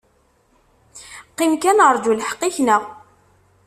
Qim 1.37 1.53
kan 1.63 1.77
aṛǧu 1.87 2.11
lḥeq-ik, 2.19 2.57
neɣ? 2.65 2.81